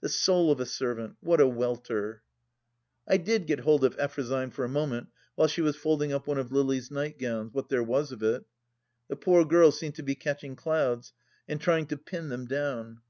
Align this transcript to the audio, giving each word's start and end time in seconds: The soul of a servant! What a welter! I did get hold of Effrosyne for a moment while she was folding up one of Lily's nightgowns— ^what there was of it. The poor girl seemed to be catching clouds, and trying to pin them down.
The 0.00 0.08
soul 0.08 0.50
of 0.50 0.58
a 0.58 0.64
servant! 0.64 1.16
What 1.20 1.38
a 1.38 1.46
welter! 1.46 2.22
I 3.06 3.18
did 3.18 3.46
get 3.46 3.60
hold 3.60 3.84
of 3.84 3.94
Effrosyne 3.98 4.50
for 4.50 4.64
a 4.64 4.70
moment 4.70 5.08
while 5.34 5.48
she 5.48 5.60
was 5.60 5.76
folding 5.76 6.14
up 6.14 6.26
one 6.26 6.38
of 6.38 6.50
Lily's 6.50 6.90
nightgowns— 6.90 7.52
^what 7.52 7.68
there 7.68 7.82
was 7.82 8.10
of 8.10 8.22
it. 8.22 8.46
The 9.08 9.16
poor 9.16 9.44
girl 9.44 9.70
seemed 9.70 9.96
to 9.96 10.02
be 10.02 10.14
catching 10.14 10.56
clouds, 10.56 11.12
and 11.46 11.60
trying 11.60 11.84
to 11.88 11.98
pin 11.98 12.30
them 12.30 12.46
down. 12.46 13.02